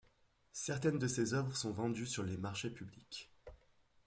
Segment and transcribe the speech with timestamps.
[0.53, 3.29] Certaines de ses œuvres sont vendues sur les marchés publics.